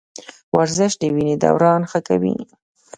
ورزش 0.57 0.93
د 1.01 1.03
وینې 1.13 1.35
دوران 1.43 1.81
ښه 1.91 1.99
کوي. 2.07 2.35